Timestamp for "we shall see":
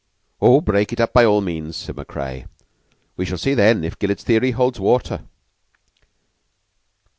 3.17-3.53